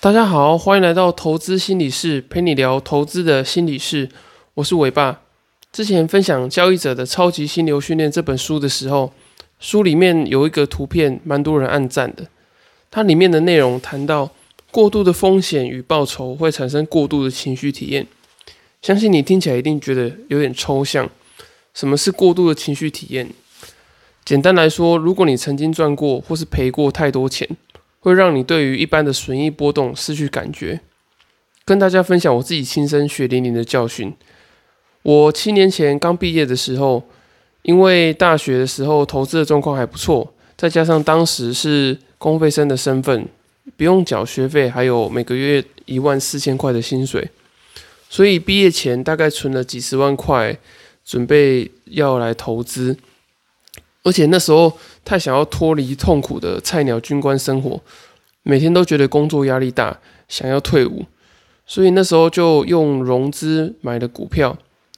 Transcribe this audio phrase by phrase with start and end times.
[0.00, 4.08] 大家好，欢迎来到投资心理室，陪你聊投资的心理室。
[4.54, 5.22] 我是伟爸。
[5.72, 9.12] 之前分享《交易者的超级心流训练》这本书的时候，
[9.58, 12.28] 书里面有一个图片，蛮多人按赞的。
[12.92, 14.30] 它里面的内容谈到，
[14.70, 18.06] 过度的风险与报酬会产生过度的情绪体验。
[18.80, 21.10] 相信你听起来一定觉得有点抽象。
[21.74, 23.28] 什么是过度的情绪体验？
[24.24, 27.48] 简单来说，如果你曾经赚过或是赔过太多钱。
[28.08, 30.80] 会让你对于一般的损益波动失去感觉。
[31.64, 34.12] 跟大家分享我自己亲身血淋淋的教训。
[35.02, 37.02] 我七年前刚毕业的时候，
[37.62, 43.28] 因为大学的时候投资的状况还不错，再加上当时是公费生的身份，
[43.76, 47.30] 不用缴学费，还有每个月一万四千块的薪水，
[48.08, 50.58] 所以毕业前大概存了几十万块，
[51.04, 52.96] 准备要来投资。
[54.04, 54.72] 而且那时候
[55.04, 57.80] 太想要脱离痛苦的菜鸟军官生活，
[58.42, 59.98] 每天都觉得工作压力大，
[60.28, 61.04] 想要退伍，
[61.66, 64.56] 所以那时候就用融资买了股票。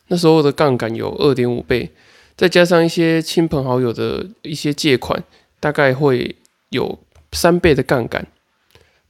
[0.09, 1.91] 那时候的杠杆有二点五倍，
[2.37, 5.23] 再加上一些亲朋好友的一些借款，
[5.61, 6.37] 大概会
[6.71, 6.99] 有
[7.33, 8.27] 三倍的杠杆。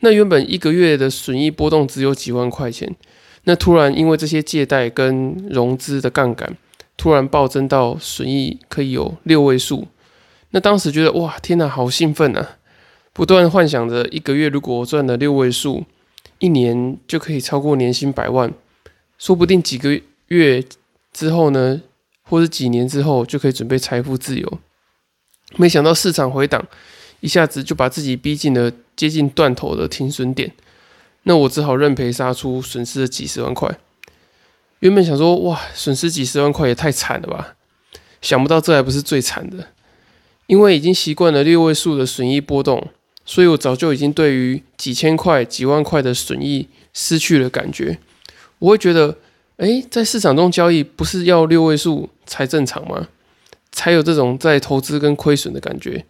[0.00, 2.94] 那原本一个月的损益波动只有几万块钱，
[3.44, 6.56] 那突然因为这些借贷跟融资的杠杆。
[7.01, 9.89] 突然暴增到损益可以有六位数，
[10.51, 12.59] 那当时觉得哇天哪，好兴奋啊！
[13.15, 15.87] 不断幻想着一个月如果赚了六位数，
[16.41, 18.53] 一年就可以超过年薪百万，
[19.17, 20.62] 说不定几个月
[21.11, 21.81] 之后呢，
[22.21, 24.59] 或者几年之后就可以准备财富自由。
[25.56, 26.67] 没想到市场回档，
[27.21, 30.53] 一下子就把自己逼进了接近断头的停损点，
[31.23, 33.78] 那我只好认赔杀出，损失了几十万块。
[34.81, 37.55] 原本想说，哇，损失几十万块也太惨了吧！
[38.23, 39.69] 想不到这还不是最惨的，
[40.47, 42.89] 因为已经习惯了六位数的损益波动，
[43.25, 47.98] 所以我早就已经对于几千块、几万块的损益失去了感觉。
[48.59, 49.17] 我会觉得，
[49.59, 53.09] 哎，在市场中交易不是要六位数才正常吗？
[53.72, 56.04] 才有这种在投资跟亏损的感觉。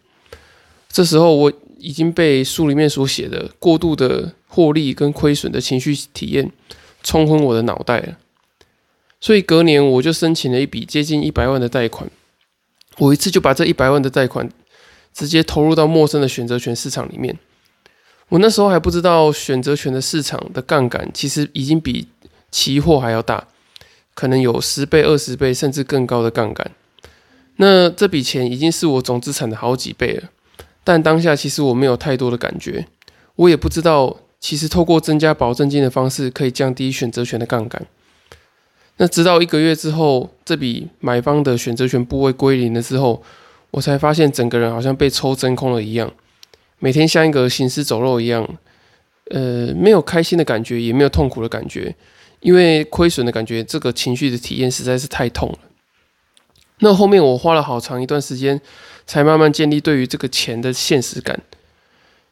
[0.89, 6.51] 这时候我已经被书里面所写的过度的获利跟亏损的情绪体验
[7.03, 8.17] 冲昏我的脑袋了。
[9.21, 12.09] 所以隔年我就申请了一笔接近一百万的贷款，
[12.97, 14.49] 我一次就把这一百万的贷款
[15.13, 17.37] 直接投入到陌生的选择权市场里面。
[18.29, 22.07] 我那时候还不知道选择权的市场的杠杆其实已经比
[22.49, 23.47] 期货还要大，
[24.15, 26.71] 可能有十倍、二十倍甚至更高的杠杆。
[27.57, 30.29] 那这笔钱已经是我总资产的好几倍了，
[30.83, 32.87] 但当下其实我没有太多的感觉，
[33.35, 37.85] 我也不知道其实透过增加保证金的方式可以降低选择权的杠杆。
[38.97, 43.23] 那直到一个月之后，这笔买方的选择权部位归零了之后，
[43.71, 46.11] 我才发现整个人好像被抽真空了一样，
[46.79, 48.47] 每天像一个行尸走肉一样，
[49.31, 51.95] 呃，没有开心的感觉，也没有痛苦的感觉，
[52.41, 55.57] 因为亏损的感觉，这个情绪的体验实在是太痛了。
[56.79, 58.59] 那后面我花了好长一段时间，
[59.07, 61.39] 才慢慢建立对于这个钱的现实感。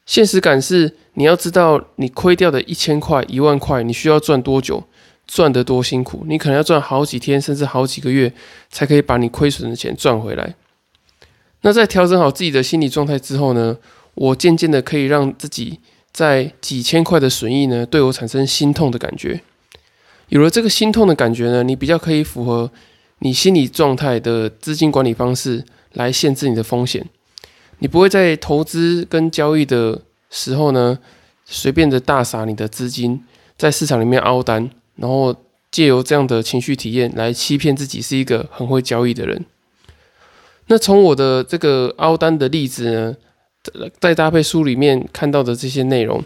[0.06, 4.84] 现实感是你要知道，你亏掉的一千块、一万块，你需要赚多久？
[5.30, 8.34] 赚得多辛苦，你可能要赚好几天，甚至好几个月，
[8.72, 10.56] 才可以把你亏损的钱赚回来。
[11.62, 13.78] 那在调整好自己的心理状态之后呢，
[14.16, 15.80] 我渐渐的可以让自己
[16.12, 19.40] 在几千块的损益呢，对我产生心痛的感觉。
[20.30, 22.72] 有了这个心痛的感觉呢，你比较可以符合
[23.20, 25.64] 你心理状态的资金管理方式
[25.94, 27.06] 来限制你的风险。
[27.78, 30.02] 你不会在投资跟交易的
[30.32, 30.98] 时候呢，
[31.46, 33.24] 随便的大撒你的资金，
[33.56, 34.72] 在市场里面凹单。
[35.00, 35.36] 然后
[35.72, 39.46] 借由这样的情绪体验来欺骗自己是一个很会交易的人。
[40.68, 43.16] 那从我的这个凹单的例子呢，
[44.00, 46.24] 再搭配书里面看到的这些内容，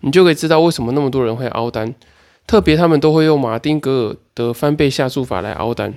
[0.00, 1.94] 你就可以知道为什么那么多人会凹单。
[2.46, 5.94] 特别他们都会用马丁格尔的翻倍下注法来凹单。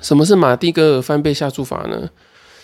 [0.00, 2.10] 什么是马丁格尔翻倍下注法呢？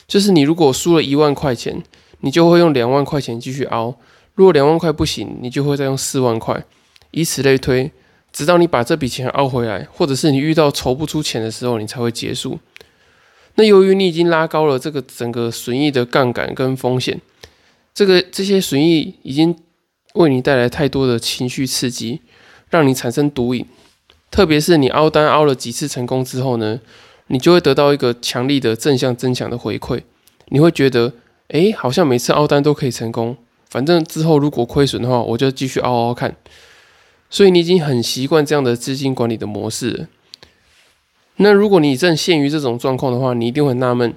[0.07, 1.83] 就是你如果输了一万块钱，
[2.21, 3.97] 你就会用两万块钱继续凹。
[4.35, 6.65] 如果两万块不行，你就会再用四万块，
[7.13, 7.93] 以此类推。
[8.33, 12.59] 直到你把这笔钱熬回来，或者是你遇到筹不出钱的时候，你才会结束。
[13.57, 17.21] 那由于你已经拉高了这个整个损益的杠杆跟风险，
[17.93, 19.55] 这个这些损益已经
[20.15, 22.21] 为你带来太多的情绪刺激，
[22.71, 23.67] 让你产生毒瘾。
[24.31, 26.81] 特别是你凹单凹了几次成功之后呢，
[27.27, 30.03] 你就会得到一个强力的正向增强的回馈。
[30.47, 31.13] 你会觉得，
[31.49, 33.37] 哎，好像每次凹单都可以成功，
[33.69, 36.37] 反正之后如果亏损的话，我就继续凹凹看。
[37.31, 40.09] 所以你已经很习惯这样的资金管理的模式。
[41.37, 44.13] 那如果你正陷于这种状况的话，你一定会纳闷，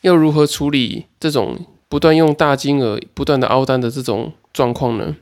[0.00, 5.14] 要如何处理这种不断用大金额不断的凹单的这种状况呢？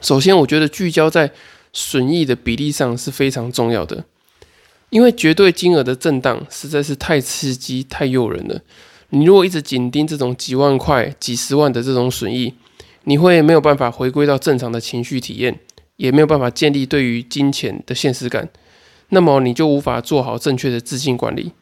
[0.00, 1.30] 首先，我觉得聚焦在
[1.72, 4.04] 损益的比例上是非常重要的，
[4.90, 8.60] 因为绝对金额的震荡实在是太刺激、太诱人了。
[9.10, 12.52] 你如果一直紧盯这种几万块、几十万的这种损益，
[13.04, 15.60] 你会没有办法回归到正常的情绪体验，
[15.96, 18.48] 也没有办法建立对于金钱的现实感，
[19.10, 21.52] 那么你就无法做好正确的资金管理。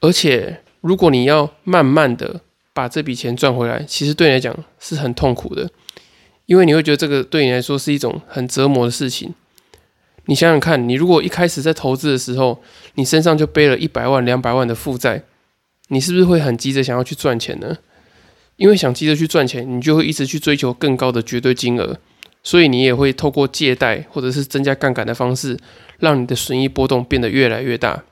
[0.00, 2.40] 而且，如果你要慢慢的
[2.72, 5.70] 把这笔钱赚回来，其实对你来讲是很痛苦的，
[6.44, 9.34] 因为你会觉得这个对你来说是一种很折磨的事情。
[10.26, 12.60] 你想想看，你如果一开始在投资的时候，
[12.96, 15.22] 你身上就背了一百万、两百万的负债，
[15.88, 17.78] 你是不是会很急着想要去赚钱呢？
[18.56, 21.98] 因为想急着去赚钱，你就会一直去追求更高的绝对金额，
[22.46, 25.58] 所以你也会透过借贷或者是增加杠杆的方式，
[25.98, 28.04] 让你的损益波动变得越来越大。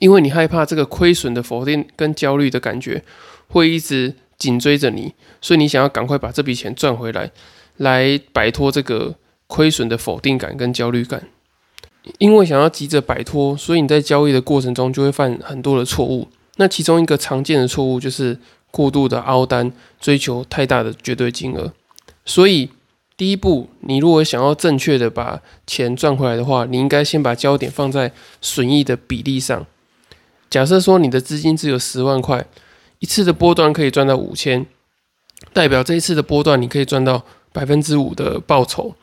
[0.00, 3.04] 因为你害怕这个亏损的否定跟焦虑的感觉
[3.46, 7.30] 会一直紧追着你，所以你想要赶快把这笔钱赚回来，
[7.76, 9.14] 来摆脱这个
[9.46, 11.28] 亏损的否定感跟焦虑感。
[12.18, 16.26] 因为想要急着摆脱，所以你在交易的过程中就会犯很多的错误。
[16.56, 18.38] 那其中一个常见的错误就是。
[18.70, 21.72] 过度的凹单，追求太大的绝对金额，
[22.26, 22.68] 所以
[23.18, 29.66] 第一步，你如果想要正确的把钱赚回来的话，你应该先把焦点放在损益的比例上。
[30.48, 32.46] 假设说你的资金只有十万块，
[33.00, 34.64] 一次的波段可以赚到五千，
[35.52, 38.94] 代表这一次的波段你可以赚到百分之五的报酬。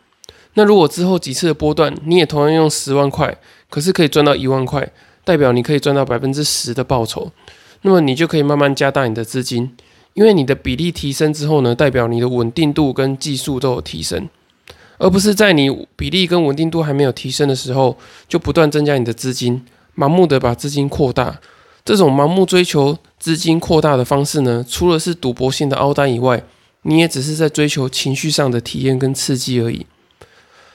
[0.54, 3.38] 那如果之后几次的波段你也同样用十万块，
[3.70, 4.90] 可是可以赚到一万块，
[5.26, 7.30] 代表你可以赚到百分之十的报酬。
[7.82, 9.76] 那么你就可以慢慢加大你的资金，
[10.16, 14.28] 因为你的比例提升之后呢，代表你的稳定度跟技术都有提升，
[14.98, 17.98] 而不是在你比例跟稳定度还没有提升的时候，
[18.28, 19.64] 就不断增加你的资金，
[19.96, 21.40] 盲目的把资金扩大。
[21.84, 26.42] 这种盲目追求资金扩大的方式呢，除了是赌博性的凹单以外，
[26.84, 29.86] 你也只是在追求情绪上的体验跟刺激而已。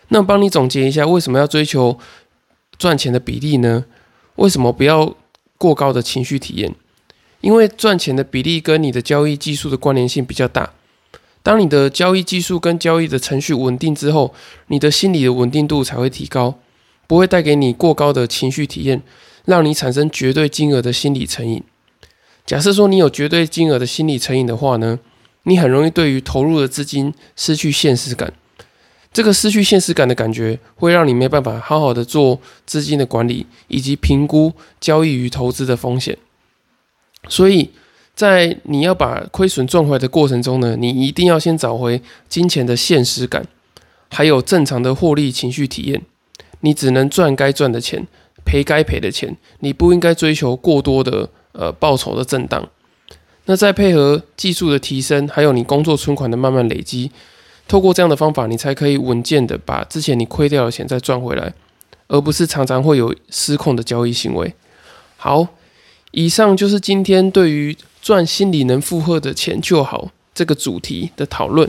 [0.08, 1.98] 那帮你总结一下，为什么要追求
[2.76, 3.86] 赚钱的比例呢？
[4.36, 5.16] 为什么不要
[5.56, 6.74] 过高的情绪体验？
[7.40, 10.72] 因为赚钱的比例跟你的交易技术的关联性比较大。
[11.42, 14.34] 当你的交易技术跟交易的程序稳定之后，
[14.66, 16.58] 你的心理的稳定度才会提高，
[17.06, 19.02] 不会带给你过高的情绪体验，
[19.46, 21.62] 让你产生绝对金额的心理成瘾。
[22.44, 24.98] 假设说你有绝对金额的心理成瘾的话呢，
[25.44, 28.32] 你很容易对于投入的资金失去现实感。
[29.12, 36.18] 这个失去现实感的感觉，会让你没办法好好的做资金的管理，以及评估交易与投资的风险。
[37.28, 37.70] 所以
[38.14, 43.46] 在你要把亏损赚回来的过程中呢，你一定要先找回金钱的现实感，
[44.08, 46.02] 还有正常的获利情绪体验。
[46.60, 48.06] 你只能赚该赚的钱，
[48.44, 49.36] 赔该赔的钱。
[49.60, 52.68] 你不应该追求过多的呃报酬的震荡。
[53.44, 57.10] 那再配合技术的提升，还有你工作存款的慢慢累积，
[57.68, 61.54] 透过这样的方法，你才可以稳健的把之前你亏掉的钱再赚回来，
[62.08, 64.52] 而不是常常会有失控的交易行为。
[65.16, 65.46] 好。
[66.12, 71.68] 以上就是今天对于赚心理能负荷的钱就好这个主题的讨论。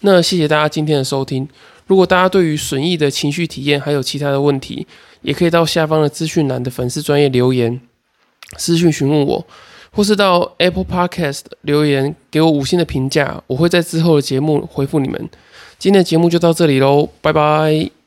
[0.00, 1.48] 那谢谢大家今天的收听。
[1.86, 4.86] 如果大家对于损益的情绪体验还有其他的问题，
[5.22, 7.80] 也可以到下方的资讯栏的粉丝专业留言
[8.56, 9.46] 私讯询问我，
[9.90, 15.28] 或是到 Apple Podcast 留言给我五星的评价，我会在之后的节目回复你们。
[15.78, 18.03] 今天的节目就到这里喽，拜拜。